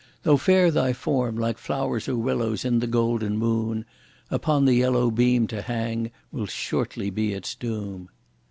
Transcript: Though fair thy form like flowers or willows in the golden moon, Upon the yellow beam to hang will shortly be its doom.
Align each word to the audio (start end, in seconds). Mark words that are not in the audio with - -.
Though 0.23 0.37
fair 0.37 0.71
thy 0.71 0.93
form 0.93 1.37
like 1.37 1.59
flowers 1.59 2.07
or 2.09 2.15
willows 2.15 2.65
in 2.65 2.79
the 2.79 2.87
golden 2.87 3.37
moon, 3.37 3.85
Upon 4.31 4.65
the 4.65 4.73
yellow 4.73 5.11
beam 5.11 5.45
to 5.49 5.61
hang 5.61 6.09
will 6.31 6.47
shortly 6.47 7.11
be 7.11 7.33
its 7.33 7.53
doom. 7.53 8.09